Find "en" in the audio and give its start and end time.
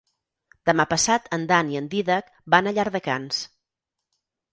1.37-1.43, 1.81-1.89